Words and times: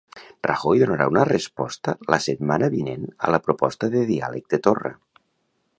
Rajoy 0.45 0.79
donarà 0.83 1.05
una 1.11 1.25
resposta 1.29 1.95
la 2.13 2.19
setmana 2.29 2.71
vinent 2.77 3.05
a 3.27 3.33
la 3.37 3.41
proposta 3.49 3.91
de 3.97 4.05
diàleg 4.13 4.49
de 4.55 4.61
Torra. 4.69 4.95